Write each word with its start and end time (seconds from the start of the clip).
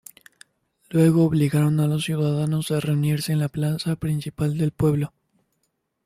Luego 0.89 1.25
obligaron 1.25 1.79
a 1.79 1.85
los 1.85 2.05
ciudadanos 2.05 2.71
a 2.71 2.79
reunirse 2.79 3.33
en 3.33 3.37
la 3.37 3.49
plaza 3.49 3.95
principal 3.97 4.57
del 4.57 4.71
pueblo. 4.71 5.13